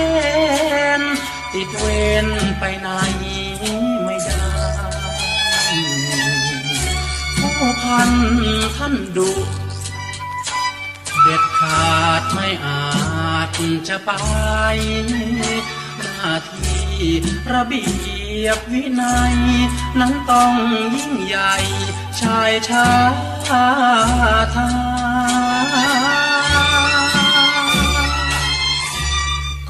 [0.00, 0.04] เก
[1.00, 1.16] ณฑ์
[1.52, 1.86] ติดเว
[2.24, 2.26] ร
[2.58, 2.88] ไปไหน
[4.04, 4.42] ไม่ได้
[7.38, 8.10] ผู้พัน
[8.76, 9.30] ท่านดุ
[11.22, 11.88] เด็ดขา
[12.20, 13.50] ดไม่อาจ
[13.88, 14.10] จะไป
[15.98, 16.88] หน้าที่
[17.52, 17.84] ระเบี
[18.44, 19.36] ยบวินัย
[19.98, 20.52] นั้นต้อง
[20.96, 21.54] ยิ่งใหญ่
[22.20, 22.86] ชายชา
[23.46, 24.97] ทา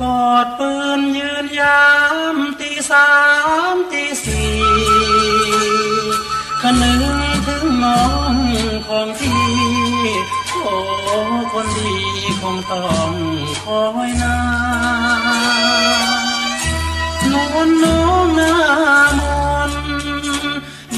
[0.00, 1.85] กอดปืนยืนยา
[2.35, 3.09] มตีสา
[3.75, 4.53] มตีสี่
[6.62, 7.03] คนึง
[7.47, 8.35] ถึงน้อง
[8.87, 9.45] ของพี่
[10.50, 10.75] โอ้
[11.53, 11.95] คนดี
[12.41, 13.12] คงต้อง
[13.65, 14.39] คอยนา
[17.33, 18.55] นวลน้องหน้า
[19.19, 19.21] ม
[19.71, 19.73] น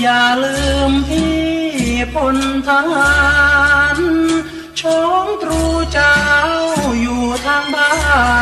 [0.01, 0.59] อย่าลื
[0.91, 1.41] มพี่
[2.15, 2.37] พล
[2.69, 3.15] ทหา
[3.97, 3.99] ร
[4.81, 5.63] ชองตรู
[5.93, 6.17] เจ้า
[7.01, 7.93] อยู่ทางบ้า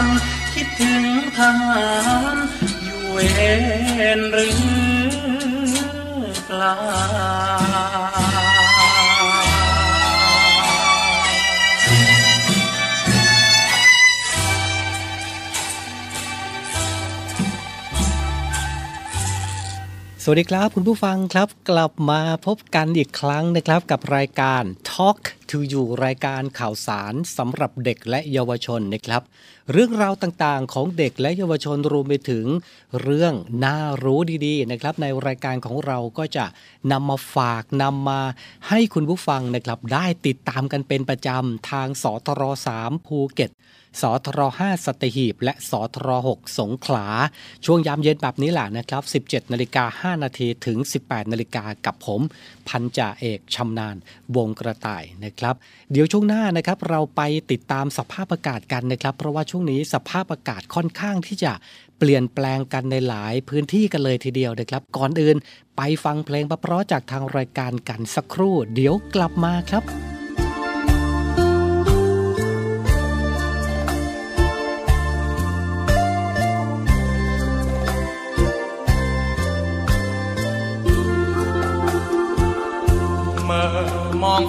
[0.02, 0.06] น
[0.60, 1.06] คิดถึง
[1.36, 1.88] ทหา
[2.34, 2.36] ร
[2.84, 3.18] อยู่เว
[4.16, 4.56] นหรือ
[6.46, 8.27] เปล่า
[20.30, 25.20] วัสดีครับ คุณผู้ฟังครับกลับมาพบกันอีกครั้งนะครับกับรายการ Talk
[25.50, 29.22] to You รายการข่าวสารสำหรับเด็กและเยาวชนนะครับ
[29.72, 32.46] เรื่องราวต่างๆของเด็กและเยาวชนรวมไปถึง
[33.02, 33.34] เรื่อง
[33.64, 36.46] น่ารู้ดีๆนะครับ ในรายการของเราก็จะ
[36.92, 38.20] นำมาฝากนำมา
[38.68, 42.42] ให้คุณผู้ฟังนะครับ ได้ติดตามกันเป็นประจำทางสทร
[42.78, 43.50] 3ภูเก็ต
[44.00, 47.06] สทร5สตหีบ และสทร6สงขลา
[47.64, 52.20] ช่วงยามเย็นแบบนี้แหละนะครับ 17นาฬิกา5นาทีถึง 18นาฬิกากับผม
[52.68, 53.96] พันจ่าเอกชำนาญ
[54.36, 55.54] วงกระต่ายนะครับ
[55.92, 57.20] เดี๋ยวช่วงหน้านะครับเราไป
[57.50, 61.52] ติดตามสภาพอากาศกันนะครับ เพราะว่าช่วงนี้สภาพอากาศค่อนข้างที่จะ
[61.98, 65.36] เปลี่ยนแปลงกันในหลายพื้นที่กันเลยทีเดียวนะครับ ก่อนอื่น
[65.76, 69.84] ไปฟังเพลงเพราะจากทางรายการกันสักครู่ เดี๋ยวกลับมาครับ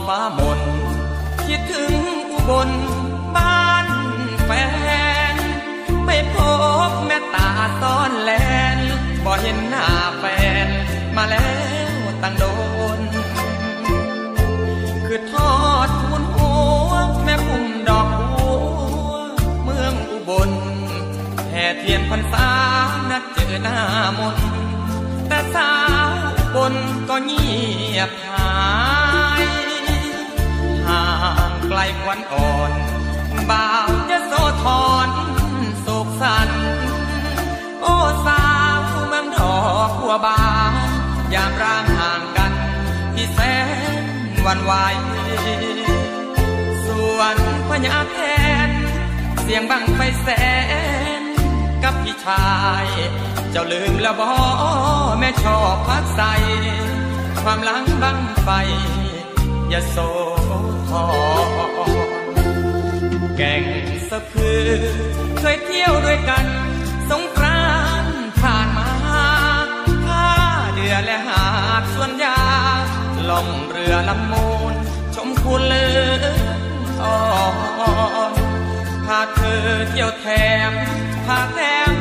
[0.08, 0.60] ฟ้ามน
[1.48, 1.94] คิดถึง
[2.32, 2.70] อุบล
[3.36, 3.88] บ้าน
[4.46, 4.52] แฟ
[5.34, 5.36] น
[6.06, 6.36] ไม่พ
[6.90, 7.50] บแม่ตา
[7.82, 8.32] ซ่อนแล
[8.78, 8.80] น
[9.26, 9.86] บ่เห็นหน้า
[10.20, 10.24] แฟ
[10.66, 10.68] น
[11.16, 11.50] มาแล้
[11.94, 12.46] วตั้งโด
[12.98, 13.00] น
[15.06, 15.54] คือทอ
[15.88, 16.52] ดทุนหั
[16.90, 16.92] ว
[17.24, 18.52] แม่พุ่มดอกบั
[19.10, 19.14] ว
[19.64, 20.52] เมืองอุบล
[21.52, 22.50] แห่เทียนพรรษา
[23.10, 23.80] นัดเจอหน้า
[24.20, 24.38] มน
[25.28, 25.72] แต่สา
[26.08, 26.12] ว
[26.56, 26.74] บน
[27.10, 27.50] ก็เงี
[27.98, 28.99] ยบหายห่างไก
[31.88, 32.72] ลควันอ่อน
[33.50, 34.34] บ่าวจะโซ
[34.64, 35.10] ทอน
[35.82, 36.50] โศกสัน
[37.82, 37.96] โอ้
[38.26, 38.46] สา
[38.78, 40.42] วเมืองดอกบัวบา
[40.88, 40.90] น
[41.34, 42.54] ยามร่างห่างกัน
[43.16, 43.40] ที่แส
[44.02, 44.04] น
[44.46, 44.74] วันไหว
[46.86, 47.36] ส่วน
[47.70, 48.18] พญาแท
[48.68, 48.70] น
[49.42, 50.28] เสียงบังไฟแส
[51.20, 51.22] น
[51.84, 52.50] กับพี่ชา
[52.86, 52.88] ย
[53.52, 54.32] เจ้าลืมแล้วบอ
[55.20, 56.22] แม่ชอบพักใส
[57.44, 58.50] ความหลังบังไฟ
[59.70, 59.98] อย่าโซ
[60.90, 61.69] ทอ
[63.42, 63.66] แก่ง
[64.10, 64.70] สะพือ
[65.40, 66.46] เคยเที่ยวด้วยกัน
[67.10, 67.68] สงกรา
[68.04, 68.92] นต์ผ่านมา
[70.08, 70.28] ท่า
[70.74, 71.46] เดือและหา
[71.82, 72.40] ดส่วนยา
[73.30, 74.74] ล่องเรือลำมูล
[75.16, 75.88] ชมคุณเลื
[76.22, 76.26] อ
[77.02, 77.18] อ่อ
[78.32, 78.34] น
[79.06, 80.28] พาเธอเที่ยวแถ
[80.70, 80.72] ม
[81.26, 81.60] พาแถ
[81.90, 81.92] ม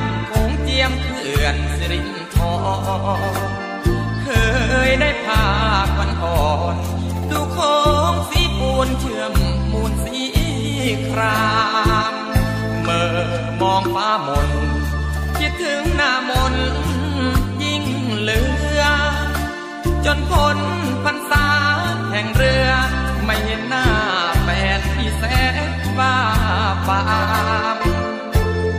[13.94, 14.50] ฟ้ามน
[15.38, 16.54] คิดถึงหน้ามน
[17.62, 17.84] ยิ่ง
[18.18, 18.40] เหลื
[18.80, 18.82] อ
[20.04, 20.58] จนพ้น
[21.04, 21.46] พรรษา
[22.10, 22.68] แห่งเรือ
[23.24, 23.86] ไม่เห็นหน้า
[24.42, 24.48] แฟ
[24.78, 25.22] นที่แส
[25.68, 26.16] นว่า
[26.88, 27.00] ปา
[27.76, 27.78] ม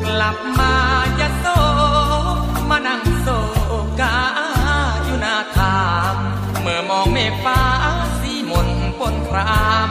[0.03, 0.73] กลับมา
[1.19, 1.45] จะโซ
[2.69, 3.27] มานั่งโซ
[4.01, 4.17] กา
[5.03, 5.81] อยู่หน้าทา
[6.11, 6.13] ง
[6.61, 7.61] เมื่อมองเมฆฟ้า
[8.21, 8.69] สีมน
[8.99, 9.89] ปนคราม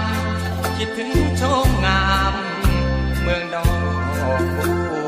[0.76, 2.34] คิดถึงโชมงาม
[3.22, 3.64] เมืองดอ
[4.40, 4.68] กบั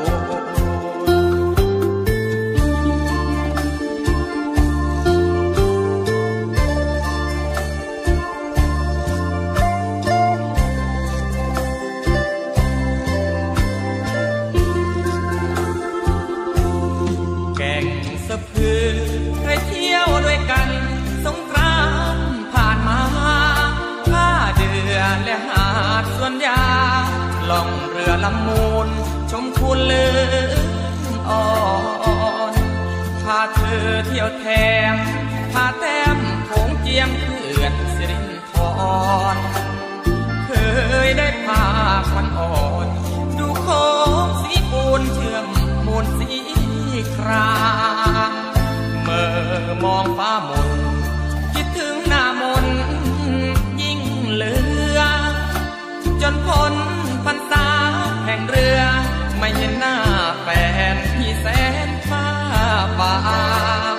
[29.91, 30.51] ลือ
[31.29, 31.45] อ่อ
[32.51, 32.53] น
[33.23, 34.45] พาเธอเที่ยวแถ
[34.93, 34.95] ม
[35.53, 38.53] พาแต้มโขงเจียมเขื่อนสิรินท
[39.35, 39.37] ร
[40.45, 40.51] เค
[41.07, 41.65] ยได้พา
[42.11, 42.55] คันอ่อ
[42.85, 42.87] น
[43.37, 43.67] ดูโค
[44.25, 45.45] งสีปูนเชื่อม
[45.87, 46.29] มูลสี
[47.15, 47.51] ครา
[48.31, 48.33] ม
[49.03, 50.71] เมื่อมองฟ้ามน
[51.53, 52.65] คิดถึงหน้ามน
[53.81, 53.99] ยิ่ง
[54.31, 54.55] เหลื
[54.97, 54.99] อ
[56.21, 56.73] จนพ้น
[57.25, 57.67] พรรษา
[58.25, 58.81] แห่งเรือ
[59.43, 59.97] ไม่เห็นหน้า
[60.41, 60.47] แฟ
[60.93, 61.47] นที่แส
[61.87, 62.27] นฟ้า
[62.99, 63.15] บา
[63.95, 63.97] ง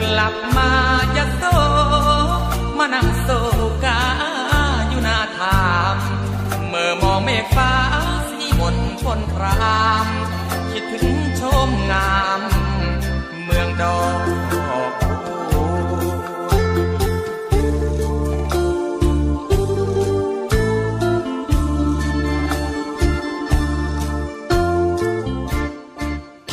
[0.00, 0.70] กลับมา
[1.16, 1.44] จะโซ
[2.78, 3.28] มานั่งโซ
[3.84, 4.02] กา
[4.88, 5.62] อยู่หน้าทา
[5.94, 5.96] ม
[6.68, 7.72] เมื่อมองเมฆฟ้า
[8.28, 10.06] สีมนพนคราม
[10.70, 11.06] คิดถึง
[11.40, 12.40] ชมงาม
[13.44, 14.67] เมืองดอก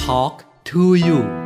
[0.06, 1.45] Talk to you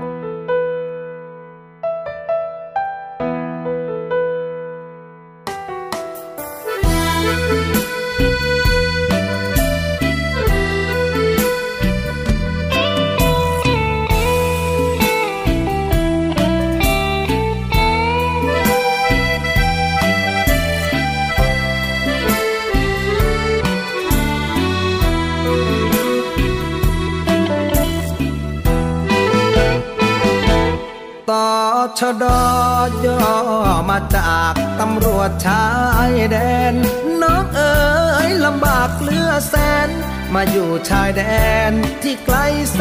[40.34, 41.24] มาอยู่ชายแด
[41.70, 41.72] น
[42.04, 42.38] ที่ไกล
[42.74, 42.80] แส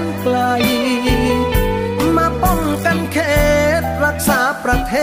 [0.00, 0.38] นไกล
[2.16, 3.18] มาป้องกันเข
[3.80, 4.94] ตรักษาประเท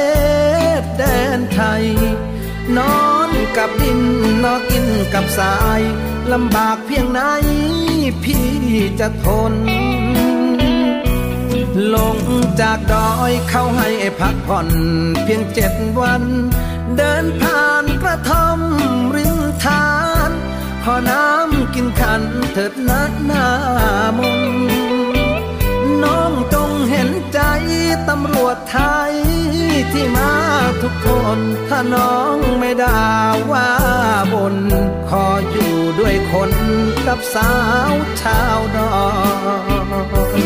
[0.79, 1.03] ศแด
[1.37, 1.85] นไทย
[2.77, 4.01] นอนกับดิน
[4.43, 5.81] นอนกินกับสาย
[6.33, 7.21] ลำบากเพียงไหน
[8.23, 8.49] พี่
[8.99, 9.53] จะทน
[11.95, 12.17] ลง
[12.61, 14.67] จากดอยเข้าให้พักผ่อน
[15.23, 16.23] เพียงเจ็ดวัน
[16.97, 18.59] เดินผ่านกระท่อม
[20.83, 22.21] ขอน้ำกินขัน
[22.53, 23.45] เถิดนัดหน้า
[24.17, 24.41] มน
[26.03, 27.39] น้องจงเห็นใจ
[28.09, 29.13] ตำรวจไทย
[29.91, 30.33] ที่มา
[30.81, 31.07] ทุกค
[31.37, 33.01] น ถ้าน้องไม่ด่า
[33.51, 33.69] ว่า
[34.33, 34.55] บน
[35.09, 36.51] ขออยู่ด้วยคน
[37.07, 37.51] กับสา
[37.91, 38.97] วชาวดอ
[40.39, 40.43] ย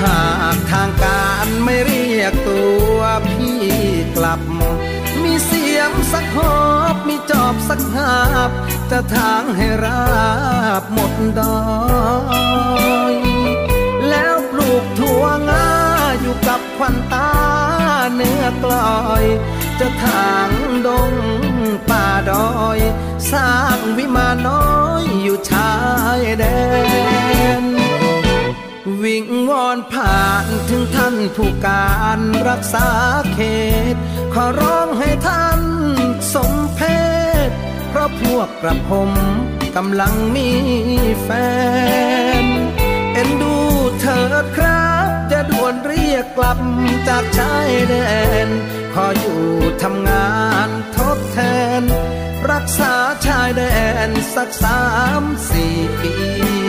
[0.00, 0.22] หา
[0.54, 1.91] กทางการไม่รี
[2.22, 2.62] ยกตั
[2.96, 3.60] วพี่
[4.16, 4.40] กลับ
[5.22, 6.56] มีเสียมสักหอ
[6.92, 8.16] บมีจอบสักหา
[8.48, 8.50] บ
[8.90, 10.04] จะทางให้รา
[10.80, 11.64] บหมดดอ
[13.12, 13.14] ย
[14.08, 15.68] แล้วปลูกถั่วงา
[16.20, 17.30] อยู่กับควันตา
[18.14, 18.74] เนื้อกล
[19.06, 19.24] อย
[19.80, 20.50] จะทาง
[20.86, 21.12] ดง
[21.90, 22.78] ป่าดอย
[23.32, 24.66] สร้างวิมานน้อ
[25.02, 25.72] ยอยู่ชา
[26.18, 26.44] ยแด
[27.62, 27.81] น
[29.02, 32.88] วิงวอนผ่านถึงท่านผู้การรักษา
[33.32, 33.38] เข
[33.94, 33.96] ต
[34.34, 35.60] ขอร้องให้ท่าน
[36.34, 36.80] สมเพ
[37.48, 37.50] ศ
[37.88, 39.10] เพราะพวกกระผม
[39.76, 40.50] กำลังมี
[41.22, 41.30] แฟ
[42.42, 42.44] น
[43.14, 43.56] เอ็นดู
[44.00, 46.58] เถิดครับจะด่วนเรียกกลับ
[47.08, 47.94] จากชายแด
[48.46, 48.48] น
[48.94, 49.42] ขออยู่
[49.82, 50.32] ทำงา
[50.66, 51.38] นทดแท
[51.80, 51.82] น
[52.50, 52.94] รักษา
[53.26, 53.62] ชายแด
[54.08, 54.82] นสักสา
[55.20, 56.61] มสี่ปี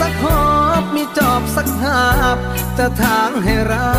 [0.00, 0.42] สักหอ
[0.80, 2.02] บมีจอบสักหา
[2.36, 2.38] บ
[2.78, 3.92] จะทางให้รา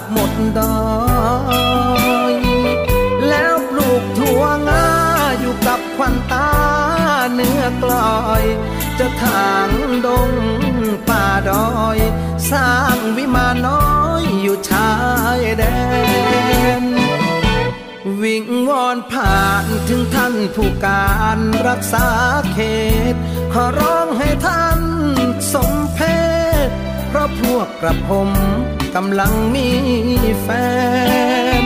[0.00, 2.34] บหมดดอย
[3.28, 4.88] แล้วปลูกถั่วงา
[5.40, 6.50] อยู่กับควันตา
[7.34, 8.44] เนื้อกลอย
[8.98, 9.68] จะทาง
[10.06, 10.30] ดง
[11.08, 11.98] ป่าดอย
[12.50, 13.86] สร้างวิมานน้อ
[14.22, 14.90] ยอยู่ชา
[15.38, 15.64] ยแด
[16.82, 16.84] น
[18.22, 21.38] วิงวอนผ่านถึงท่านผู้การ
[21.68, 22.06] รักษา
[22.52, 22.58] เข
[23.12, 23.14] ต
[23.52, 24.73] ขอร้องให้ท่าน
[27.14, 28.30] เพราะพวกกระผม
[28.94, 29.68] กำลังมี
[30.42, 30.48] แฟ
[31.62, 31.64] น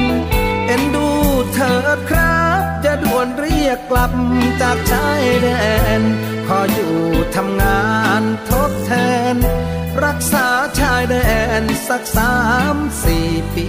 [0.66, 1.08] เอ็นดู
[1.54, 4.12] เถิดครับ จะด่วนเรียกกลับ
[4.62, 5.48] จากชายแด
[5.98, 6.00] น
[6.46, 6.96] ขออยู่
[7.36, 7.86] ทำงา
[8.20, 8.92] นทดแท
[9.34, 9.36] น
[10.04, 10.46] รักษา
[10.80, 11.16] ชายแด
[11.60, 12.34] นสักสา
[12.74, 13.68] มสี่ปี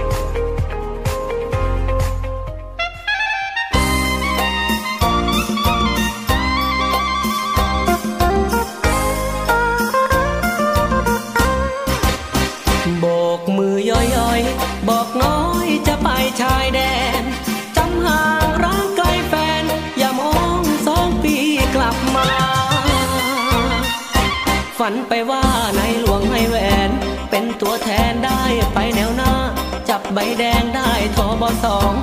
[16.41, 16.81] ชายแด
[17.21, 17.23] น
[17.77, 19.63] จำห่างรักไกลแฟน
[19.97, 21.35] อย่ามองสองปี
[21.75, 22.27] กลับมา
[24.77, 25.43] ฝันไปว่า
[25.77, 26.57] ในหลวงให้แหว
[26.87, 26.89] น
[27.29, 28.41] เป็นตัวแทนได้
[28.73, 29.33] ไปแนวหน้า
[29.89, 31.93] จับใบแดงได้ทอบอสอง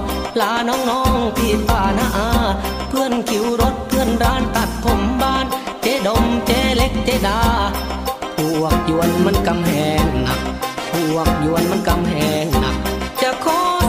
[0.40, 2.30] ลาน้องๆพี่ป้านาอา
[2.88, 5.46] เพื่อนคิวรถเพื่อนร้านตัดผมบ้าน
[5.82, 7.40] เจ๊ดมเจ๊เล็กเจ๊ดา
[8.36, 9.72] พวกยวนมันกำแห
[10.04, 10.40] งหนัก
[10.92, 12.14] พวกยวนมันกำแห
[12.44, 12.76] งหนัก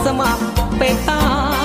[0.06, 0.42] สมัคร
[0.78, 1.59] เป็นตา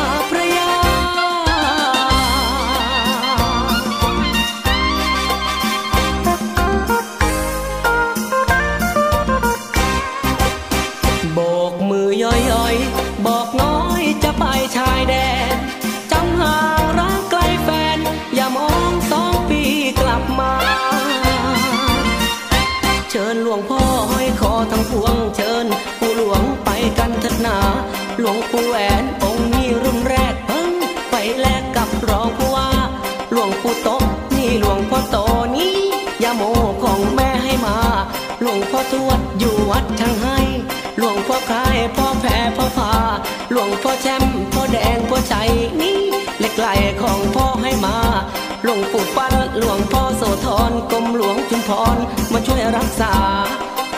[48.67, 51.97] หลวงปู่ปั้นหลวงพ่อโสธรกรมหลวงจุมพร
[52.33, 53.13] มาช่วยรักษา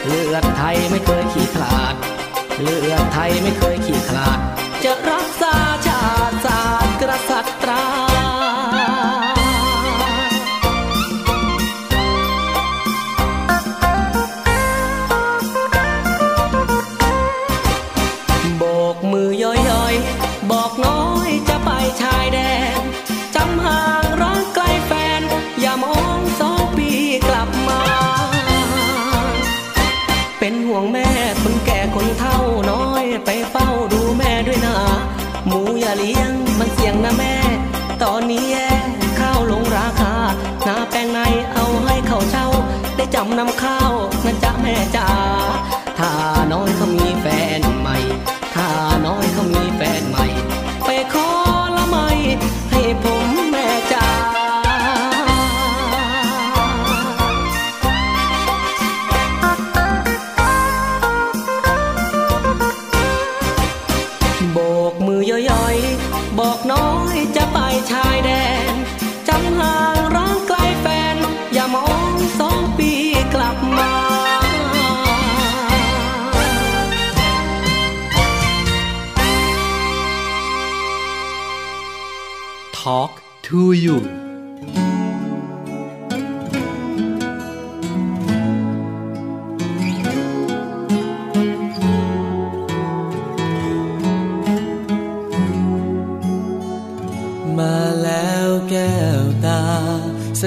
[0.05, 1.95] เลือดไทยไม่เคยขี้ขลาด
[2.61, 4.39] เลือดไทยไม่เคยขี้ขลาด
[66.51, 67.57] อกน้อยจะไป
[67.91, 68.31] ชายแด
[68.71, 68.73] น
[69.27, 71.17] จำห่างร้างไกลแฟน
[71.53, 72.91] อย่ามองสองปี
[73.33, 73.91] กลับมา
[82.79, 83.13] Talk
[83.47, 84.16] to you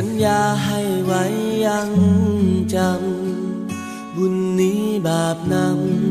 [0.02, 1.24] สัญญาให้ไว้
[1.66, 1.90] ยัง
[2.74, 5.54] จำ บุญนี้บาปน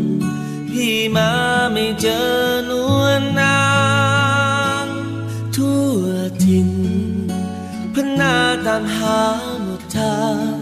[0.08, 1.32] ำ พี่มา
[1.71, 2.30] ไม่เจอ
[2.69, 3.62] นวลนา
[4.84, 4.86] ง
[5.56, 6.04] ทั่ว
[6.43, 6.69] ทิน
[7.93, 9.21] พนาตามหา
[9.63, 10.19] หมดทา
[10.52, 10.56] ง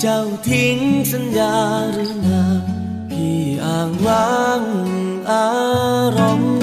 [0.00, 0.78] เจ้าทิ้ง
[1.12, 1.56] สัญญา
[1.92, 2.44] หรือนา
[3.10, 4.62] พี่อ้างว้าง
[5.30, 5.48] อา
[6.16, 6.56] รมณ์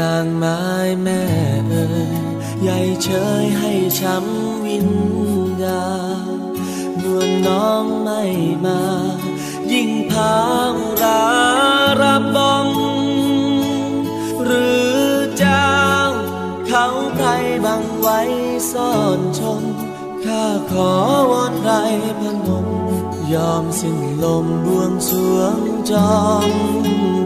[0.00, 0.62] นางไม้
[1.02, 1.22] แม่
[1.68, 2.14] เอ่ย
[2.62, 3.08] ใหญ่เช
[3.42, 4.90] ยให้ช้ำ วิญ
[5.62, 5.86] ญา
[7.02, 8.22] นวลน้องไม่
[8.64, 8.82] มา
[9.72, 10.34] ยิ่งพา
[10.76, 11.22] อุรา
[12.00, 12.68] ระบม
[14.44, 15.02] หรือ
[15.38, 15.74] เจ้า
[16.68, 17.28] เขาใคร
[17.64, 18.20] บังไว้
[18.72, 19.62] ซ่อนชม
[20.24, 20.92] ข้าขอ
[21.30, 21.72] วอนไร
[22.20, 22.68] พนม
[23.34, 25.58] ยอมสิ้นลมบวงสวง
[25.90, 26.16] จอ
[26.48, 26.50] ม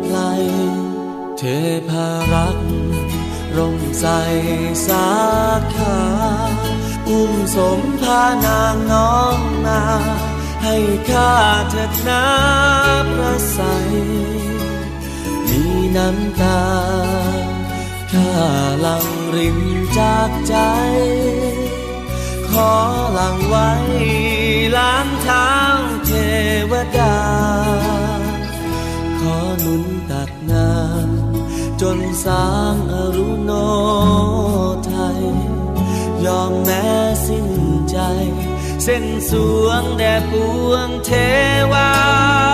[0.05, 0.19] ไพล
[1.39, 1.43] เท
[1.89, 2.57] พารัก
[3.57, 4.07] ร่มใส
[4.87, 5.07] สา
[5.75, 5.97] ขา
[7.09, 9.83] อุ้มสมพานางน้องนา
[10.65, 10.77] ให้
[11.11, 11.33] ข้า
[11.71, 13.61] เถิดน้ำพระใส
[15.49, 15.63] มี
[15.97, 16.63] น้ำตา
[18.13, 18.33] ข้า
[18.81, 19.59] หลังริน
[19.99, 20.57] จากใจ
[22.51, 22.73] ขอ
[23.13, 23.71] หลังไว้
[24.77, 25.51] ล้างเท้า
[26.07, 26.13] เท
[26.71, 27.19] วดา
[29.21, 33.51] ขอหนุนตักน้ำจนสร้างอรุโน
[34.87, 35.23] ไทย
[36.27, 36.87] ยอมแม้
[37.27, 37.49] สิ้น
[37.91, 37.99] ใจ
[38.85, 39.33] เส้นส
[39.65, 40.33] วงแด่ป
[40.69, 41.11] วงเท
[41.73, 42.46] วา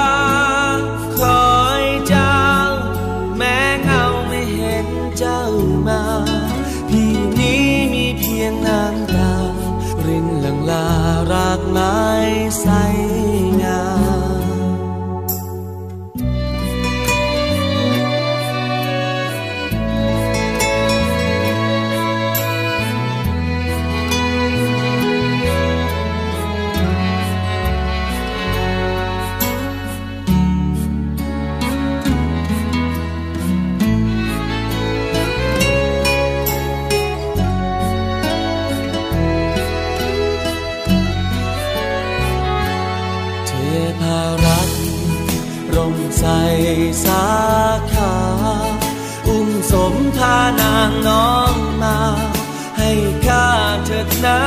[54.27, 54.41] น้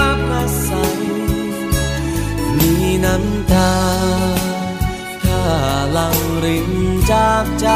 [0.00, 1.02] ำพระใสย
[2.56, 2.72] มี
[3.04, 3.74] น้ำตา
[5.24, 5.44] ข้า
[5.96, 6.70] ลังริน
[7.12, 7.68] จากใจ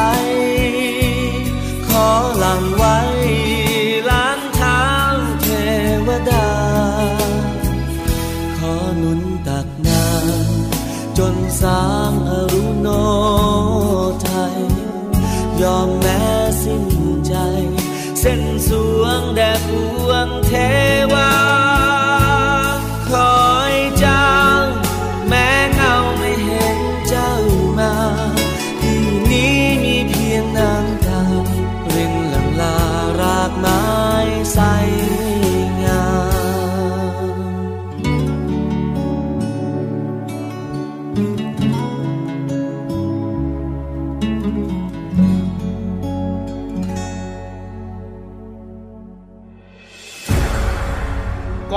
[1.88, 2.98] ขอหลังไว้
[4.10, 4.82] ล้างเท้า
[5.42, 5.48] เท
[6.06, 6.50] วดา
[8.58, 12.88] ขอหนุนตักน้ำจนสางอรุโน
[14.22, 14.58] ไทย
[15.62, 15.88] ยอม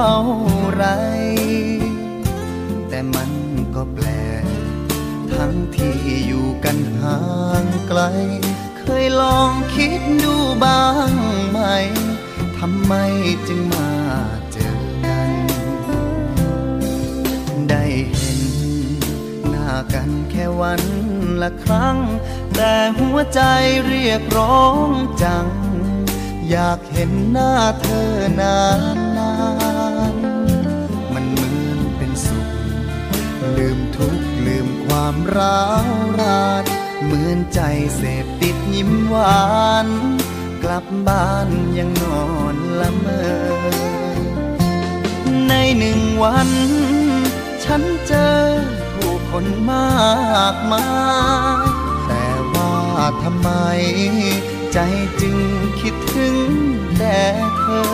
[0.00, 0.18] ท่า
[0.74, 0.84] ไร
[2.88, 3.32] แต่มัน
[3.74, 4.08] ก็แปล
[4.42, 4.44] ก
[5.32, 5.94] ทั้งที่
[6.26, 7.18] อยู่กันห่า
[7.62, 8.00] งไกล
[8.78, 11.12] เคยลองคิดดูบ้าง
[11.50, 11.58] ไหม
[12.58, 12.94] ทำไม
[13.48, 13.92] จึงมา
[14.52, 14.72] เจอ
[15.06, 15.32] กัน
[17.70, 17.84] ได้
[18.16, 18.42] เห็น
[19.48, 20.82] หน้ากันแค่วัน
[21.42, 21.98] ละครั้ง
[22.54, 23.40] แต่หัวใจ
[23.86, 24.88] เรียกร้อง
[25.22, 25.46] จัง
[26.50, 28.10] อยากเห็นหน้าเธอ
[28.40, 28.58] นา
[28.96, 29.09] นนาน
[33.58, 35.88] ลืมทุกข์ลืมความร้าว
[36.20, 36.64] ราน
[37.02, 37.60] เหมือนใจ
[37.96, 39.48] เสพติดยิ้มหวา
[39.86, 39.88] น
[40.62, 43.30] กลับบ้านยังนอนละเมอ
[45.48, 46.50] ในหนึ่งวัน
[47.64, 48.38] ฉันเจอ
[48.94, 50.88] ผู้คนมากมา
[51.64, 51.66] ย
[52.06, 52.72] แต่ว่า
[53.22, 53.48] ทำไม
[54.72, 54.78] ใจ
[55.20, 55.36] จึง
[55.80, 56.50] คิดถึง
[56.98, 57.20] แต่
[57.58, 57.90] เธอ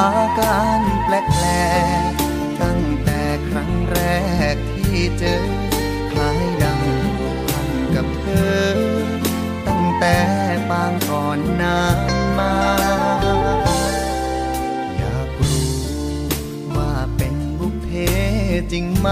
[0.00, 1.10] อาการแป
[1.42, 1.46] ล
[2.10, 2.80] กๆตั้ง
[3.88, 5.36] แต่ครั้งแรกที่เจอ
[6.12, 6.80] คล้ายดัง
[7.18, 8.66] ผูกพันกับเธอ
[9.66, 10.18] ตั้งแต่
[10.70, 12.54] ปางก่อนนานมา
[14.96, 15.72] อยากรู้
[16.76, 17.88] ว่าเป็นบุพเพ
[18.72, 19.08] จริงไหม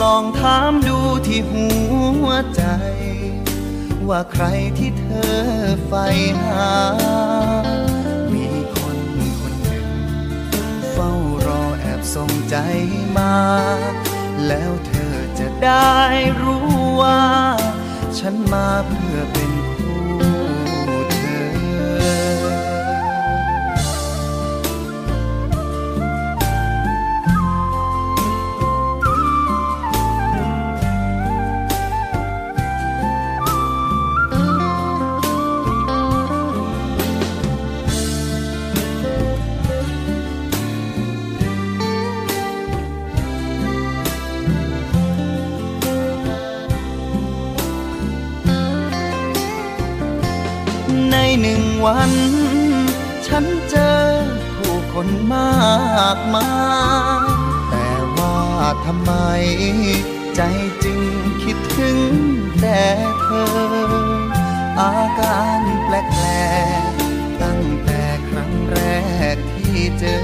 [0.00, 1.66] ลองถามดูที่หั
[2.24, 2.62] วใจ
[4.08, 4.44] ว่าใคร
[4.78, 5.36] ที่เธอ
[5.86, 6.06] ใฝ่
[6.44, 6.72] หา
[12.14, 12.56] ส่งใจ
[13.18, 13.36] มา
[14.46, 15.92] แล้วเธอจะได้
[16.42, 16.68] รู้
[17.00, 17.22] ว่า
[18.18, 19.51] ฉันมาเพื่อเป็น
[51.40, 52.12] หนึ่งวัน
[53.26, 53.94] ฉันเจอ
[54.56, 56.50] ผู้คนมากมา
[57.24, 57.28] ย
[57.70, 58.38] แต่ว่า
[58.84, 59.12] ทำไม
[60.36, 60.40] ใจ
[60.84, 61.00] จึง
[61.42, 62.04] คิดถึง
[62.60, 62.82] แต่
[63.22, 63.52] เธอ
[64.80, 65.90] อาการแป
[66.20, 66.26] ล
[66.88, 68.78] กๆตั้งแต่ครั้งแร
[69.34, 70.18] กที่เจอ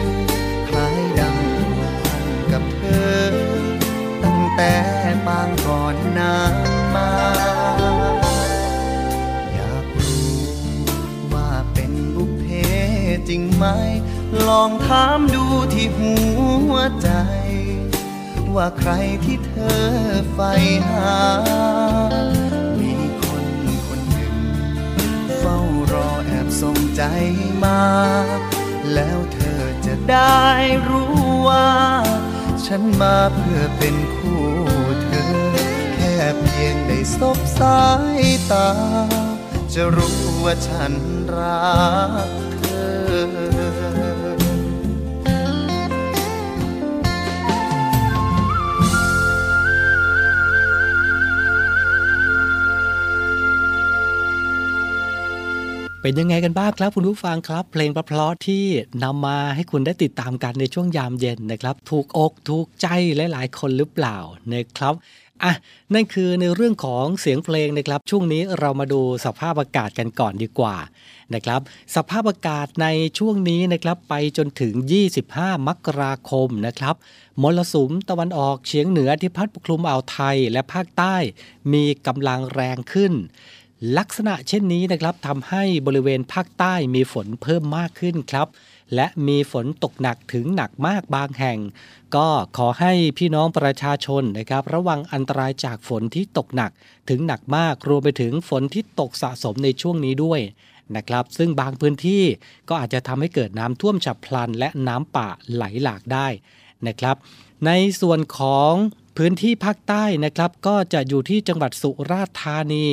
[0.68, 1.38] คล้ายดัง
[1.78, 3.22] กพันกับเธอ
[4.24, 4.72] ตั้งแต่
[5.26, 6.54] ปางก่อนนาน
[6.94, 7.10] มา
[13.28, 13.66] จริงไหม
[14.48, 16.14] ลองถามดูที่หั
[16.72, 17.10] วใจ
[18.54, 18.92] ว่าใคร
[19.24, 19.82] ที่เธอ
[20.32, 20.52] ใฝ่
[20.88, 21.18] หา
[22.80, 23.46] มีคน
[23.86, 24.36] คนหนึ่ง
[25.38, 25.58] เฝ้า
[25.92, 27.02] รอแอบส่งใจ
[27.64, 27.82] มา
[28.94, 30.44] แล้วเธอจะได้
[30.88, 31.16] รู้
[31.48, 31.70] ว่า
[32.66, 34.46] ฉันมาเพื่อเป็นคู่
[35.04, 35.32] เธอ
[35.94, 37.82] แค่เพียงได้สบสา
[38.20, 38.70] ยตา
[39.74, 40.92] จะรู้ว่าฉัน
[41.36, 41.68] รั
[42.26, 42.37] ก
[56.02, 58.64] เป็นยังไงกันบ้างครับคุณผู้ฟังครับ เพลงเพราะที่
[59.04, 64.16] นำมาให้คุณได้ติดตามกันในช่วงยามเย็นนะครับ ถูกอกถูกใจหลายๆ คนหรือเปล่า
[64.54, 64.94] นะครับ
[65.42, 65.52] อะ
[65.94, 70.76] นั่นคือในเรื่องของเสียงเพลงนะครับ ช่วงนี้เรามาดูสภาพอากาศกันก่อนดีกว่า
[71.34, 71.60] นะครับ
[71.96, 72.86] สภาพอากาศใน
[73.18, 74.74] ช่วงนี้นะครับไปจนถึง
[75.20, 76.94] 25 มกราคมนะครับ
[77.42, 81.16] มรสุมตะวันออกเฉียงเหนือที่พัดปกคลุมอ่าวไทยและภาคใต้
[81.72, 83.12] มีกำลังแรงขึ้น
[83.98, 88.48] ลักษณะเช่นนี้นะครับทำให้บริเวณภาคใต้มีฝนเพิ่มมากขึ้นครับ
[88.94, 91.58] และมีฝนตกหนักถึงหนักมากบางแห่ง
[92.16, 96.70] ก็ขอให้พี่น้องประชาชนนะครับ ระวังอันตรายจากฝนที่ตกหนัก
[97.08, 100.40] ถึงหนักมากรวมไปถึงฝนที่ตกสะสมในช่วงนี้ด้วย
[100.96, 102.22] นะครับ ซึ่งบางพื้นที่
[102.68, 106.28] ก็อาจจะทำให้เกิดน้ำท่วมฉับพลัน และน้ำป่าไหลหลากได้
[106.86, 107.16] นะครับ
[107.66, 108.72] ในส่วนของ
[109.16, 112.86] พื้นที่ภาคใต้นะครับ ก็จะอยู่ที่จังหวัดสุราษฎร์ธานี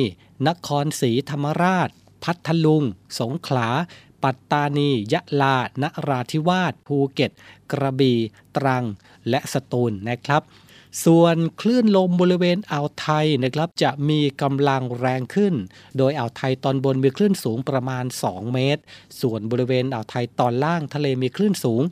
[0.48, 1.88] นครศรีธรรมราช
[2.22, 2.82] พัทลุง
[3.18, 3.68] สงขลา
[4.22, 7.30] ปัตตานี ยะลา นราธิวาส ภูเก็ต
[7.72, 8.18] กระบี่
[8.56, 8.84] ตรัง
[9.28, 10.42] และสตูลนะครับ
[11.04, 15.54] ส่วนคลื่นลมบริเวณอ่าวไทยนะครับจะมีกำลังแรงขึ้น
[15.98, 18.82] โดยอ่าวไทยตอนบนมีคลื่นสูงประมาณ 2 เมตร
[19.20, 21.82] ส่วนบริเวณอ่าวไทยตอนล่างทะเลมีคลื่นสูง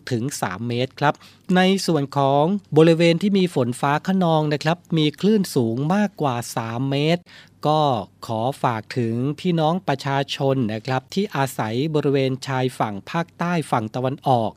[0.00, 1.14] 2-3 เมตรครับ
[1.56, 2.44] ในส่วนของ
[2.78, 7.22] บริเวณที่มีฝนฟ้าขนองนะครับ มีคลื่นสูงมากกว่า 3 เมตร
[7.66, 7.80] ก็
[8.26, 14.50] ขอฝากถึงพี่น้องประชาชนนะครับ ที่อาศัยบริเวณชายฝั่งภาคใต้ฝั่งตะวันออก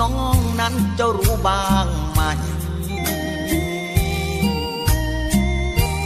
[0.02, 2.22] น้องนั้นจะรู้บ้างไหม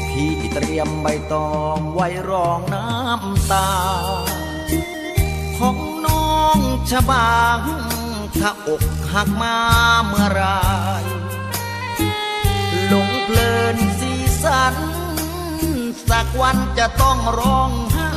[0.09, 3.69] พี่เตรียมใบตองไว้รองน้ำตา
[5.57, 6.57] ของน้อง
[6.89, 7.59] ชะบาง
[8.39, 9.57] ถ้าอกหักมา
[10.05, 10.43] เมื่อไร
[12.87, 14.11] หลงเพลินสี
[14.43, 14.75] สัน
[16.09, 18.11] สักวันจะต้องร้องไห้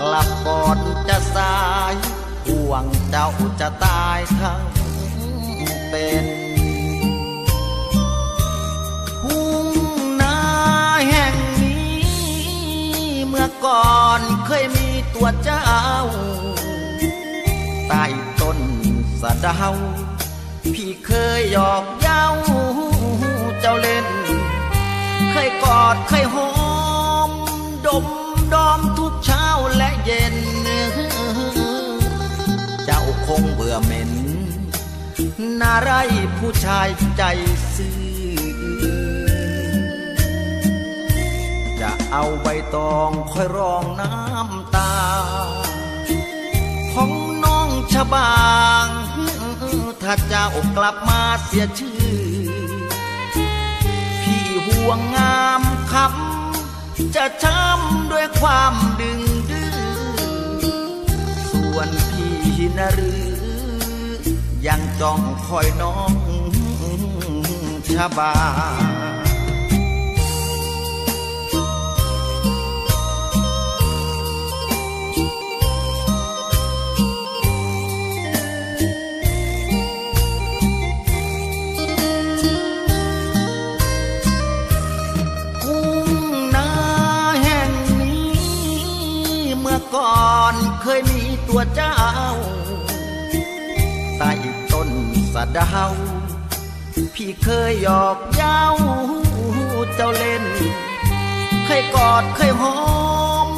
[0.00, 1.56] กลับก่อนจะสา
[1.92, 1.94] ย
[2.50, 4.62] ห่วงเจ้าจะตายทั้ง
[5.90, 6.24] เป็น
[9.22, 9.66] ทุ่ง
[10.20, 10.38] นา
[11.08, 11.90] แห่งนี้
[13.28, 15.66] เมื่อก่อนเคยมีตัวเจ้า
[17.88, 18.04] ใต้
[18.40, 18.58] ต้น
[19.20, 19.74] สะดาว
[20.74, 22.24] พี่เคยหยอกเย้า
[23.60, 24.06] เจ้าเล่น
[25.32, 26.52] เคยกอดเคยหอ
[27.28, 27.30] ม
[27.86, 28.06] ดม
[28.54, 30.36] ดอมทุกเช้าและเย็น
[33.32, 34.12] คงเบื่อเหม็น
[35.60, 35.90] นาไร
[36.38, 37.22] ผู้ชายใจ
[37.74, 38.00] ซื่อ
[41.80, 44.94] จะเอาใบตองคอยรองน้ำตา
[46.92, 47.10] ของ
[47.44, 48.40] น้องชะบา
[48.84, 48.86] ง
[50.02, 52.02] ถ้าเจ้ากลับมาเสียชื่อ
[54.22, 55.62] พี่ห่วงงาม
[55.92, 59.74] คำจะช้ำด้วยความดึงดื้อ
[61.50, 62.19] ส่วนพี่
[62.62, 63.22] ชินหรือ
[64.66, 66.12] ยังจ้องคอยน้อง
[67.88, 68.32] ชาบา
[89.94, 91.96] ก่อนเคยมีตัวเจ้า
[95.34, 95.84] สะเดา
[97.14, 98.62] พี่เคยหยอกเย้า
[99.96, 100.44] เจ้าเล่น
[101.66, 102.78] เคยกอดเคยหอ
[103.46, 103.48] ม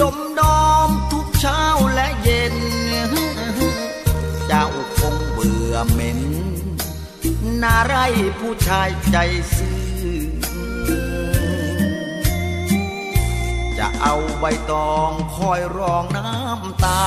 [0.14, 1.62] มดอมทุกเช้า
[1.94, 2.56] และเย็น
[4.46, 6.20] เจ้าคงเบื่อเหม็น
[7.62, 7.96] นาไร
[8.38, 9.16] ผู้ชายใจ
[9.56, 9.84] ซื่อ
[13.78, 17.02] จะเอาใบตองคอยรองน้ำตา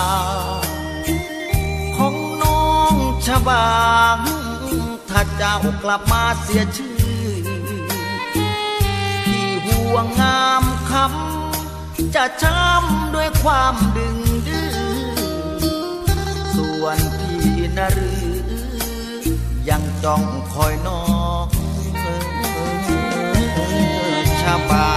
[3.28, 3.68] ชบา
[4.16, 4.18] ง
[5.10, 6.98] ถ้าเจ้ากลับมาเสียชื่อ
[9.26, 14.72] พี่ห่วงงามคำจะช้ำด้วยความดึงดื้อ
[16.56, 18.24] ส่วนพี่นรือ
[19.70, 21.04] ยังจ้องคอยน้อ
[21.46, 21.48] ง
[24.42, 24.97] ชาบา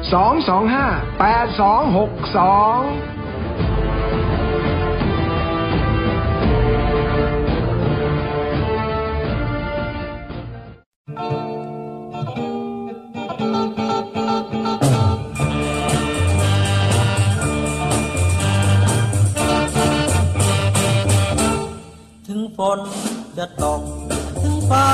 [0.00, 0.02] 225
[1.20, 3.20] 8262
[22.26, 22.80] ถึงฝน
[23.38, 23.82] จะตก
[24.42, 24.86] ถึงฟ้า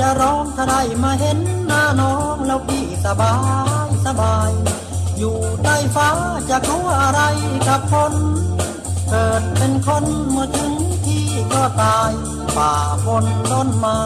[0.00, 3.34] จะร้องถ้าได้มาเห็นหน้าน้องแล้วพี่สบา
[3.72, 3.73] ย
[4.20, 4.52] บาย
[5.18, 6.08] อยู่ใต้ฟ้า
[6.50, 7.20] จะกลัวอะไร
[7.68, 8.14] กับฝน
[9.10, 10.74] เกิดเป็นคนเมื่อถึง
[11.06, 12.12] ที่ก็ตาย
[12.56, 12.72] ฝ่า
[13.04, 13.98] ฝนต้นมา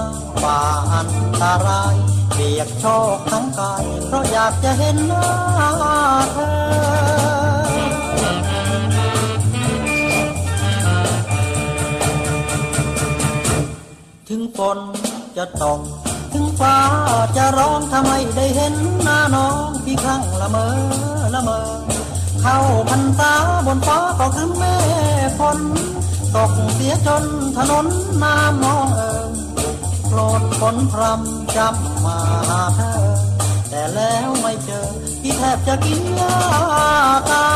[0.42, 0.60] ฝ่า
[0.94, 1.10] อัน
[1.42, 1.94] ตราย
[2.32, 2.84] เปียกโช
[3.16, 5.28] กทั้งกาย เพราะอยากจะเห็นหน้า
[6.32, 6.68] เธอ
[14.28, 14.78] ถึงฝน
[15.36, 15.80] จะตก
[16.38, 16.78] ถึงฟ้า
[17.36, 18.74] จะร้องทำไมได้เห็น
[19.04, 20.66] หน้าน้องพี่ครั้งละเมอ
[21.34, 21.58] ละเมอ
[22.42, 22.56] เข้า
[22.88, 23.32] พันษา
[23.66, 24.76] บนฟ้าก็คือแม่
[25.38, 25.58] ฝน
[26.34, 27.24] ตกเสียจน
[27.56, 27.86] ถนน
[28.22, 29.30] น้ำมองเอิง
[30.08, 32.18] โปรดฝนพรำจำมา
[32.48, 32.94] หาเธอ
[33.70, 34.88] แต่แล้วไม่เจอ
[35.22, 36.34] พี่แทบจะกินยา
[37.30, 37.46] ตา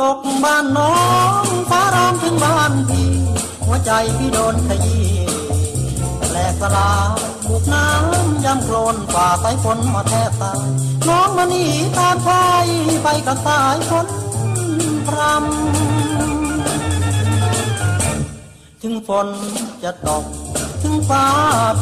[0.00, 0.94] ตกบ้านน้อ
[1.42, 3.10] งฟ้าร้องถึงบ้านพี่
[3.64, 5.06] หัวใจพี่โดนขยี้
[6.30, 7.08] แหลกสลาย
[7.48, 10.60] บุกน้ำยำโคลนฝ่าสายฝนมาแทบตาย
[11.08, 11.64] น้องมานี
[11.98, 12.66] ตามชาย
[13.02, 14.06] ไปกับสายฝน
[15.06, 15.30] พรำ
[18.82, 19.28] ถึงฝน
[19.82, 20.24] จะตก
[20.82, 21.24] ถึงฟ้า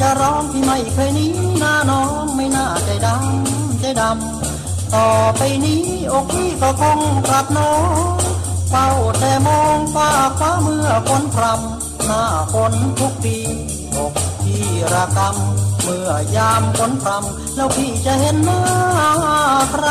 [0.00, 4.47] จะร้องพี่ไม่เคยหนี้หน้าน้องไม่น่าใจดำใจดำ
[4.94, 7.72] ต่อไปนี้อกพี่ก็คงกลับน้อ
[8.14, 8.16] ง
[8.70, 10.10] เฝ้าแต่มองฟ้า
[10.40, 12.22] ฟ้าเมื่อฝนพรำหน้า
[12.52, 13.36] ฝนทุกปี
[13.96, 14.12] อก
[14.42, 18.62] พี่ระกำเมื่อยามฝนพรำแล้วพี่จะเห็นหน้า
[19.70, 19.86] ใคร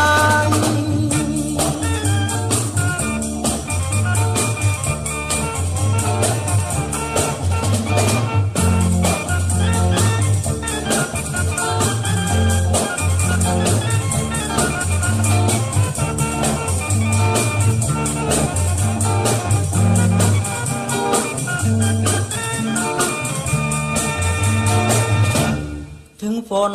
[26.50, 26.72] ฝน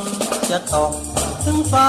[0.51, 0.93] จะตก
[1.45, 1.89] ถึงฟ้า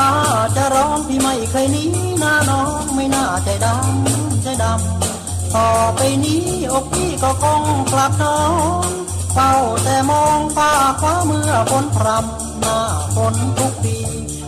[0.55, 8.39] จะร้องพี่ไม่เคยหนี้หน้าน้องไม่น่าใจดำใจดำต่อไปนี้อกพี่ก็คงกลับน้อ
[8.81, 8.87] ง
[9.33, 9.53] เฝ้า
[9.83, 10.71] แต่มองฟ้า
[11.01, 12.77] ฟ้าเมื่อฝนพรำหน้า
[13.15, 13.97] ฝนทุกปี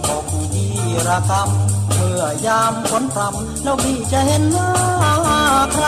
[0.07, 0.73] อกพี่
[1.07, 4.71] ระกำเมื่อยามฝนพรำแล้วพี่จะเห็นหน้า
[5.73, 5.85] ใคร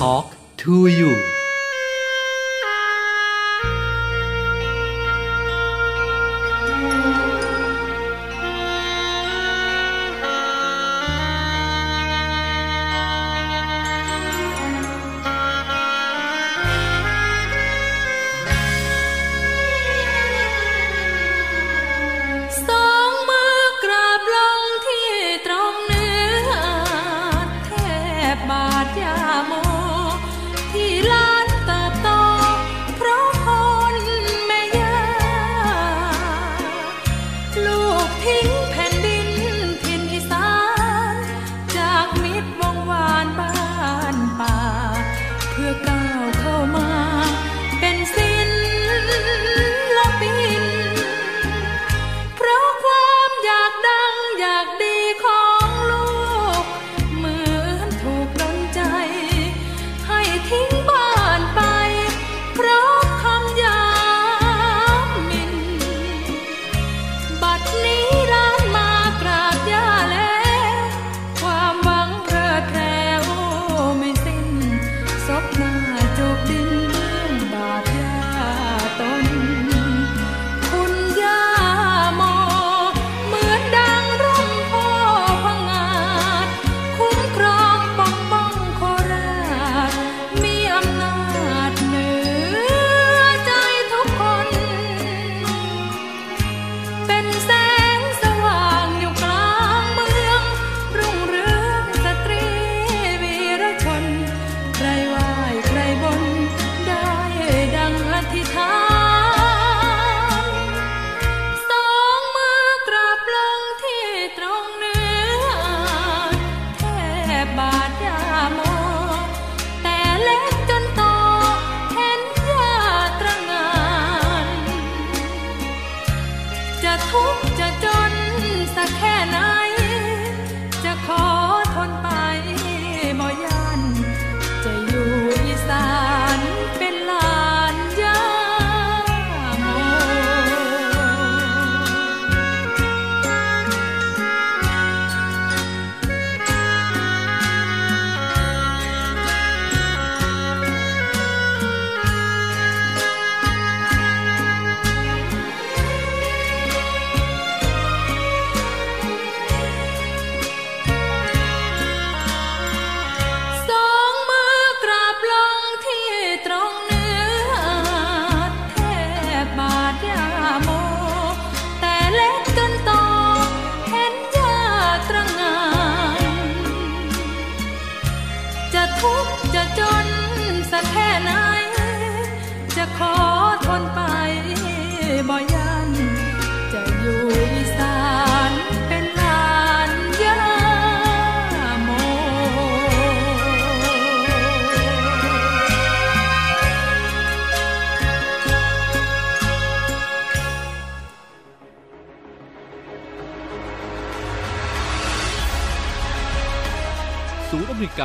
[0.00, 0.26] Talk
[0.62, 1.33] to you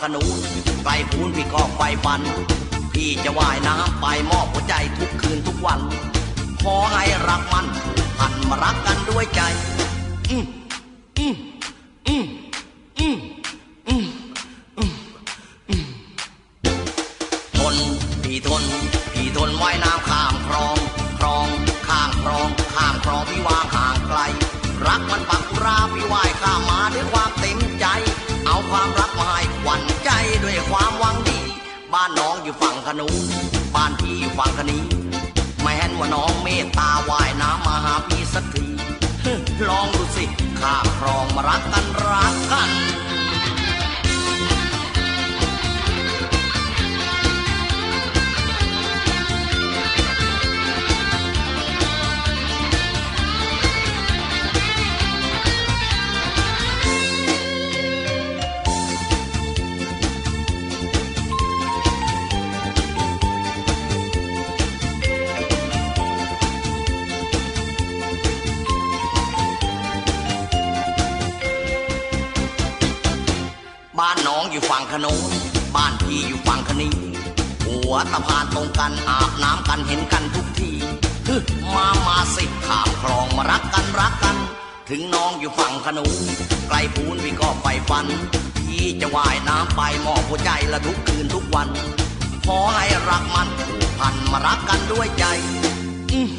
[0.00, 0.38] ขนูน
[0.84, 2.20] ไกลพูนพี่ก็ไฟฟัน
[2.92, 5.80] พี่จะว่ายน้ำไปมอบหัวใจทุกคืนทุกวัน
[6.62, 7.66] ขอให้รักมัน
[8.18, 9.40] พันมารักกันด้วยใจ
[10.30, 10.44] อืม
[74.40, 75.20] องอยู่ฝั่งขนน
[75.76, 76.94] บ้านพี่อยู่ฝั่งคนี้
[77.64, 80.70] หัวตะพานตรงกันอาบน้ำกันเห็นกันทุกที
[81.28, 81.36] ฮึ
[81.74, 84.36] มามาสิข้ามคลองมารักกันรักกัน
[84.90, 86.22] ถึงน้องอยู่ฝั่งขนูน
[86.68, 88.06] ไกลปูนพี่ก็ไปฟัน
[88.66, 91.68] พี่จะว่ายน้ำไปมอบหัวใจละทุกคืนทุกวัน
[92.46, 95.24] ขอให้รักมันผูกพันมารักกันด้วยใจ
[96.12, 96.30] อืม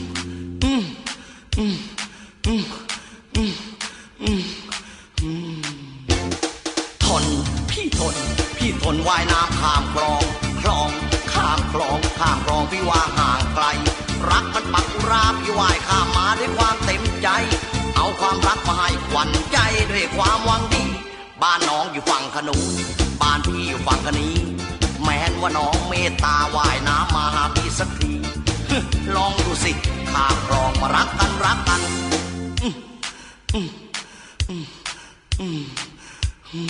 [0.64, 0.84] อืม
[1.58, 1.76] อืม
[2.48, 2.64] อืม
[3.36, 3.54] อืม
[8.82, 10.24] ทนว่ายน้ำข้ามคลอง
[10.62, 10.90] คลอง
[11.34, 13.66] ข้ามคลอง ข้ามคลองพี่ว่าห่างไกล
[14.30, 17.28] รักมันปักราพี่ว่ายข้ามมาด้วยความเต็มใจ
[17.96, 19.58] เอาความรักมาให้ขวัญใจ
[19.92, 20.86] ด้วยความหวังดี
[21.42, 22.74] บ้านน้องอยู่ฝั่งขนูน
[23.22, 24.36] บ้านพี่อยู่ฝั่งคนี้
[25.04, 28.14] แม้นว่าน้องเมตตาว่ายน้ำมาหาพี่สักที
[29.16, 29.72] ลองดูสิ
[30.12, 31.82] ข้ามคลองมารักกันรักกัน
[32.62, 32.76] อืม
[33.54, 33.70] อืม
[34.50, 35.62] อืม
[36.54, 36.60] อื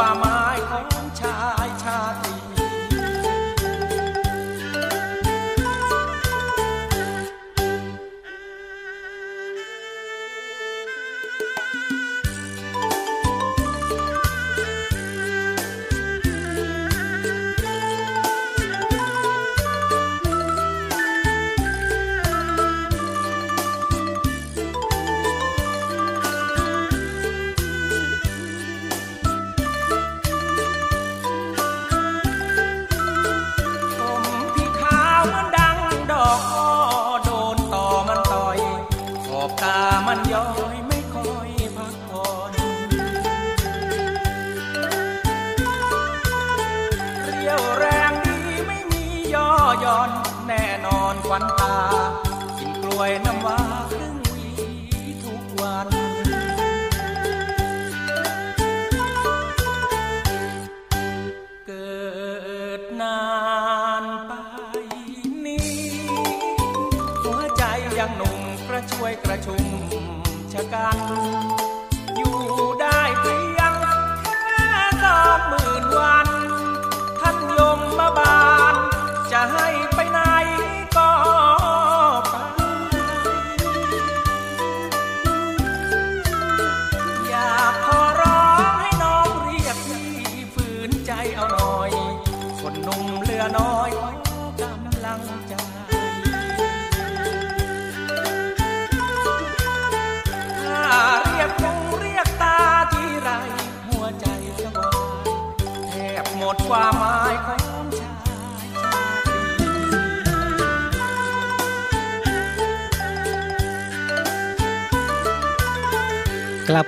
[0.00, 1.01] วามหมายของ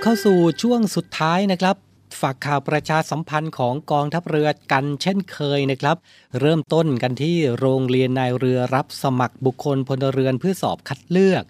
[0.07, 1.77] เข้าสู่ช่วงสุดท้ายนะครับ
[2.21, 5.97] ฝากข่าวประชาสัมพันธ์ของกองทัพเรือกันเช่นเคยนะครับ
[6.41, 11.45] เริ่มต้นกันที่โรงเรียนนายเรือรับสมัครบุคคลพลเรือนเพื่อสอบคัดเลือก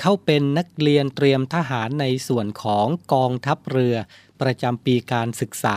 [0.00, 3.94] เข้าเป็นนักเรียนเตรียมทหารในส่วนของกองทัพเรือ
[4.44, 5.76] ประจำปีการศึกษา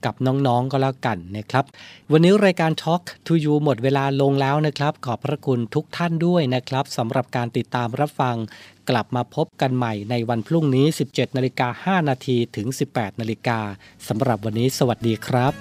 [0.06, 1.66] กับน้องๆก็แล้วกันนะครับ
[2.12, 8.36] วันนี้รายการ Talk to You หมดเวลาลงแล้วนะครับ ขอบพระคุณทุกท่านด้วยนะครับสำหรับการติดตามรับฟัง
[8.90, 13.60] กลับมาพบกันใหม่ในวันพรุ่งนี้ 17 นาฬิกา 5 นาทีถึง 18 นาฬิกา
[14.08, 15.54] สำหรับวันนี้สวัสดีครับ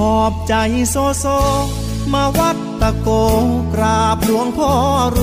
[0.00, 0.54] หอบใจ
[0.90, 1.26] โซโซ
[2.12, 2.56] มาวัด
[2.86, 3.10] ตะโก
[3.74, 4.72] กราบหลวงพ่อ
[5.18, 5.20] ร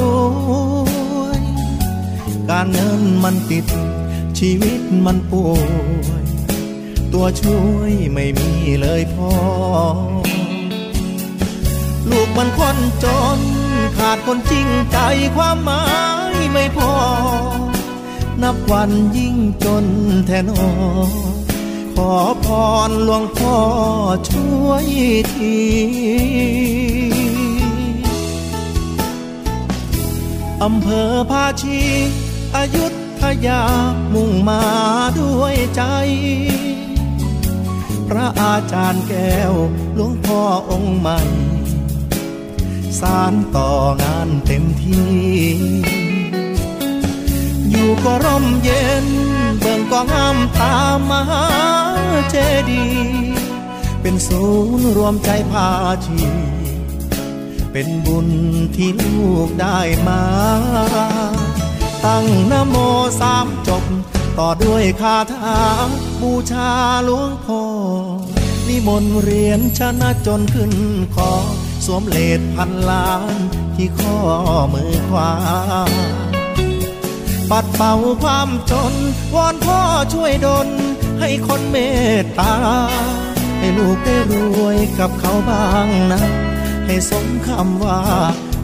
[1.21, 1.41] วย
[2.49, 3.65] การเงินมันติด
[4.37, 5.53] ชีวิตมันป่ว
[6.21, 6.25] ย
[7.13, 8.51] ตัวช่วยไม่มี
[8.81, 9.33] เลยพ่อ
[12.09, 13.05] ลูกมันคนจ
[13.37, 13.39] น
[13.97, 14.97] ขาดคนจริงใจ
[15.35, 15.85] ความหมา
[16.33, 16.93] ยไม่พอ
[18.41, 19.85] นับวันยิ่งจน
[20.27, 20.61] แทนอ
[21.95, 22.45] ขอพ
[22.87, 23.57] รหลวงพ่อ
[24.29, 24.85] ช่วย
[25.33, 25.57] ที
[30.63, 31.79] อำเภอภาชี
[32.55, 32.85] อายุ
[33.21, 33.61] ทยา
[34.13, 34.63] มุ่งมา
[35.19, 35.83] ด้วยใจ
[38.07, 39.53] พระอาจารย์แก้ว
[39.95, 41.19] หลวงพ่อองค์ใหม่
[42.99, 43.69] สารต่อ
[44.01, 45.11] งานเต็มที่
[47.69, 49.07] อยู่ก็ร่มเย็น
[49.59, 51.45] เบิ่งก็งามตามมหา
[52.29, 52.35] เจ
[52.69, 53.23] ดีย์
[54.01, 54.43] เป็นศู
[54.79, 55.67] นย์รวมใจพา
[56.05, 56.19] ชี
[57.71, 58.27] เป็นบุญ
[58.75, 60.23] ที่ลูกได้มา
[62.05, 62.75] ตั้งนโม
[63.19, 63.83] สามจบ
[64.37, 65.59] ต่อด้วยคาถา
[66.21, 66.71] บูชา
[67.05, 67.63] หลวงพ่อ
[68.67, 70.73] นิมนต์เรียนชนะจนขึ้น
[71.15, 71.31] คอ
[71.85, 73.33] สวมเลดพันล้าน
[73.75, 74.17] ที่ข้อ
[74.73, 75.31] มือขวา
[77.49, 77.93] ปัดเป่า
[78.23, 78.93] ความจน
[79.35, 79.79] วอนพ่อ
[80.13, 80.69] ช่วยดล
[81.19, 81.77] ให้คนเม
[82.21, 82.53] ตตา
[83.59, 86.21] ให้ลูกได้รวยกับเขาบ้างนะ
[86.93, 88.01] ให้สมคำว่า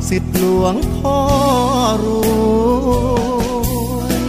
[0.10, 1.20] สิทธิหลวงพ่อ
[2.04, 2.06] ร
[2.88, 4.22] วย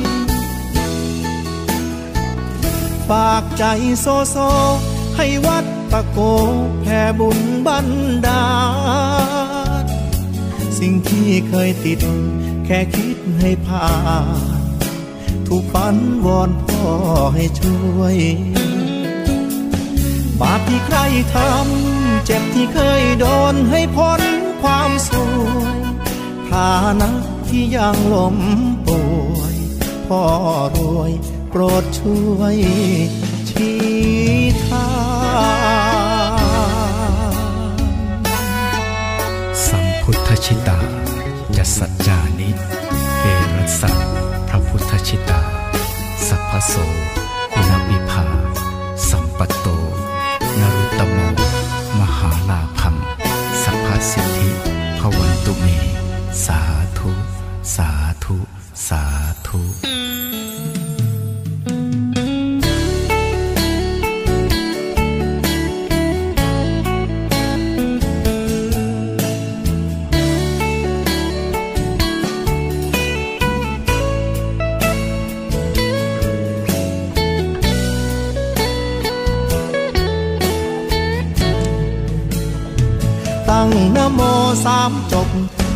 [3.08, 3.64] ฝากใจ
[4.00, 4.36] โซโซ
[5.16, 6.18] ให้วัดตะโก
[6.82, 7.88] แผ่บุญบัน
[8.26, 8.46] ดา
[9.82, 9.84] ล
[10.78, 12.00] สิ่งที่เคยติด
[12.66, 13.90] แค่คิดให้ผ่า
[14.62, 14.64] น
[15.46, 15.96] ถูกฝัน
[16.26, 16.90] วอนพ่อ
[17.34, 18.16] ให้ช่วย
[20.40, 20.98] บาปที่ใคร
[21.34, 21.87] ทำ
[22.30, 24.22] เจ็บที่เคยโดนให้พ้น
[24.62, 25.78] ความสวย
[26.50, 27.10] ฐานะ
[27.48, 28.36] ที่ยังล้ม
[28.86, 29.00] ป่
[29.38, 29.56] วย
[30.06, 30.22] พ่อ
[30.76, 31.12] รวย
[31.50, 32.56] โปรดช่วย
[33.48, 33.78] ชี้
[34.66, 34.88] ทา
[37.22, 37.34] ง
[39.66, 40.78] สัมพุทธชิตา
[41.56, 42.50] จะสัจจานิ
[43.22, 43.26] เอ
[43.56, 43.90] รัสสะ
[44.48, 45.40] พระพุทธชิตา
[46.26, 46.74] สัพพโส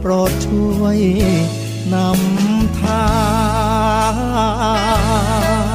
[0.00, 0.98] โปรดช่วย
[1.92, 3.06] นำทา
[5.64, 5.67] ง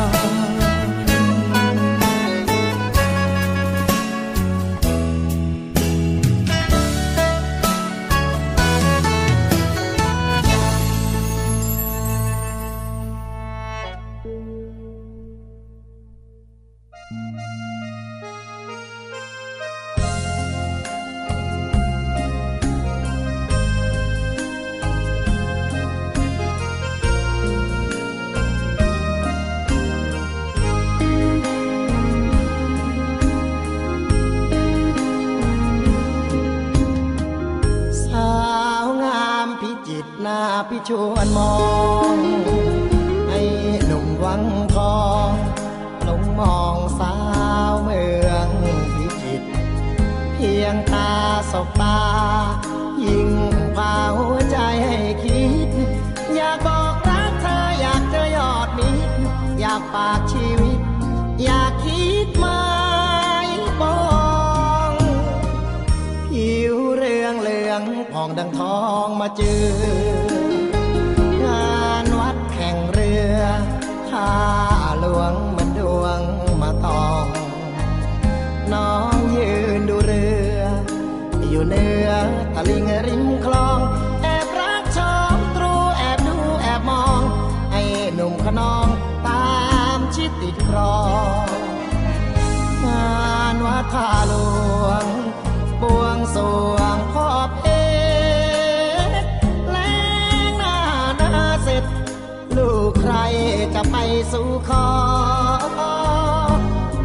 [104.31, 104.87] สู่ขอ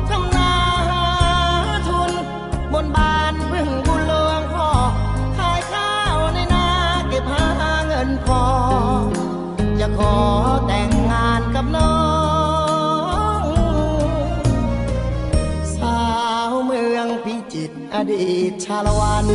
[0.08, 1.04] ทำนาา
[1.88, 2.12] ทุน
[2.72, 4.70] บนบานพึ่งบุญหลวงพ่อ
[5.38, 6.66] ขายข้าวในนา
[7.08, 7.44] เก็บหา
[7.86, 8.42] เงินพอ
[9.80, 10.16] จะขอ
[10.66, 11.94] แต่งงานกับน้อ
[13.40, 13.44] ง
[15.76, 16.00] สา
[16.50, 19.26] วเมืองพิจิตรอดีตชาลวัน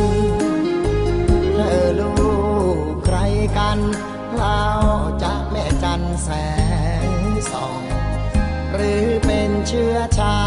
[8.88, 10.43] ือเป็นเชื้อชา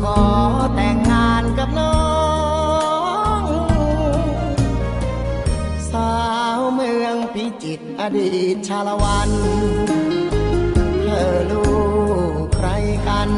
[0.00, 0.20] ขอ
[0.74, 1.98] แต่งงานกับน้อ
[3.40, 3.42] ง
[5.90, 6.14] สา
[6.58, 9.30] วเมืองพิจิตรอดีตชาละวัน
[11.02, 11.66] เธอลู
[12.42, 12.68] กใคร
[13.08, 13.30] กัน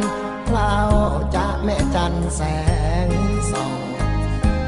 [0.51, 0.77] เล่า
[1.35, 2.41] จะแม่จันแส
[3.07, 3.09] ง
[3.53, 3.81] สอง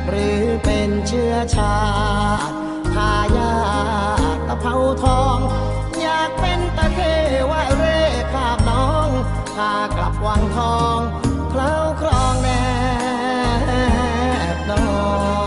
[0.09, 1.79] หรือเป็นเชื้อชา
[2.49, 2.57] ติ
[2.95, 3.55] ทายา
[4.49, 4.75] ตะเภา
[5.05, 5.39] ทอง
[6.01, 7.01] อยากเป็นตะเท
[7.51, 8.01] วะเร่
[8.33, 9.09] ขาบน้อง
[9.57, 11.01] พากลับวังทอง
[14.77, 15.40] know.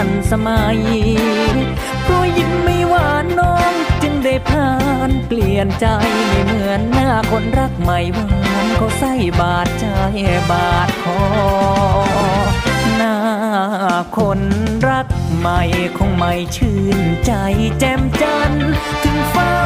[0.00, 0.78] ทันสมัย
[2.02, 3.72] เพราะยิ้มไม่หวานน้อง
[4.02, 4.72] จึงได้ผ่า
[5.08, 5.86] นเปลี่ยนใจ
[6.28, 8.28] ไม่เหมือนหน้าคนรักใหม่หวา
[8.64, 9.86] นก็ใส่บาดใจ
[10.50, 11.20] บาดคอ
[12.96, 13.16] หน้า
[14.16, 14.40] คน
[14.88, 15.60] รักใหม่
[15.98, 17.32] คงไม่ชื่นใจ
[17.80, 18.52] แจ่มจัน
[19.02, 19.56] ถึงเฝ้า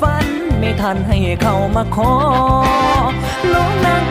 [0.00, 0.26] ฝัน
[0.58, 2.14] ไม่ทันให้เขามาขอ
[3.52, 4.02] น้องนาง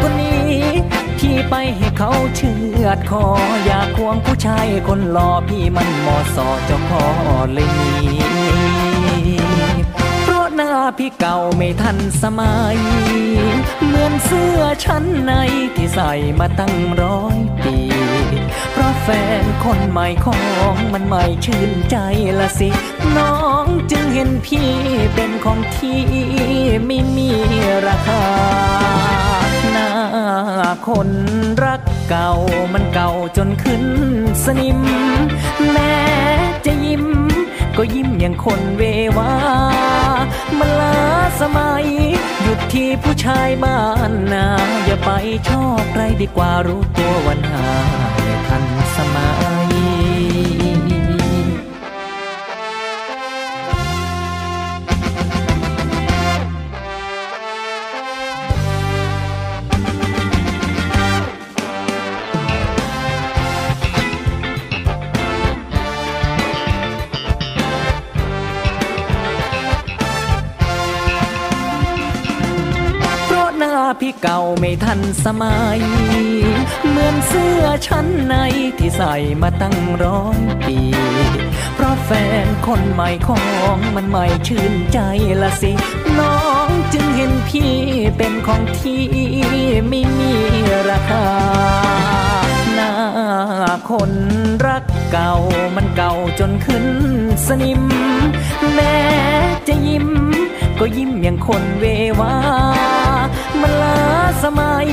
[1.50, 3.26] ไปให้เขาเชื่อดคอ
[3.66, 7.04] อยากควงผู้ชายคนหล่อพี่มันมอสอเจ้าพ่อ
[7.54, 7.92] เลยหนี
[10.24, 12.78] เพราะหน้าพี่เก่าไม่ทันสมัย
[13.86, 15.32] เหมือนเสื้อชั้นใน
[15.76, 17.78] ที่ใส่มาตั้งร้อยปี
[18.72, 19.08] เพราะแฟ
[19.42, 20.36] นคนใหม่ขอ
[20.74, 21.98] งมันไม่ชื่นใจ
[22.40, 22.70] ละสิ
[23.18, 24.72] น้องจึงเห็นพี่
[25.16, 26.02] เป็นของที่
[26.86, 27.30] ไม่มี
[27.88, 28.24] ราคา
[30.88, 31.10] คน
[31.66, 32.32] รักเก่า
[32.74, 33.84] มันเก่าจนขึ้น
[34.46, 34.80] สนิม
[35.72, 35.96] แม้
[36.66, 37.06] จะยิ้ม
[37.78, 38.84] ก็ยิ้มอย่างคนเว
[39.18, 39.34] วา
[40.60, 40.98] มันล้า
[41.42, 41.86] สมัย
[42.42, 44.48] หยุดที่ผู้ชายบ้านนา
[44.86, 45.10] อย่าไป
[45.50, 47.68] ชอบใครดีกว่ารู้ตัววันหา
[48.48, 48.64] ทัน
[48.96, 49.61] สมัย
[74.24, 75.80] เก่าไม่ทันสมัย
[76.90, 78.36] เหมือนเสื้อชั้นใน
[78.78, 80.78] ที่ใส่มาตั้งร้อยปี
[81.76, 82.10] เพราะแฟ
[82.46, 83.42] นคนใหม่ขอ
[83.76, 85.00] งมันไม่ชื่นใจ
[85.42, 85.72] ละสิ
[86.20, 87.74] น้องจึงเห็นพี่
[88.18, 89.04] เป็นของที่
[89.90, 90.34] ไม่มี
[90.90, 91.26] ราคา
[92.74, 92.92] หน้า
[93.90, 94.12] คน
[94.68, 95.34] รักเก่า
[95.76, 96.86] มันเก่าจนขึ้น
[97.48, 97.84] สนิม
[98.74, 98.98] แม้
[99.68, 100.08] จะยิ้ม
[100.80, 101.86] ก็ยิ้มอย่างคนเว
[102.20, 102.34] วา
[103.62, 104.00] มันล้า
[104.44, 104.88] สมัย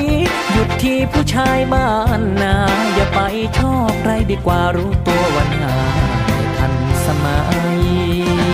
[0.52, 2.56] หยุดที่ผู้ชายบ้านนา
[2.94, 3.20] อย่าไป
[3.58, 5.74] ชอบใครดีกว่ารู้ตัววันหา
[6.58, 6.74] ทัน
[7.06, 7.38] สมั
[7.78, 8.47] ย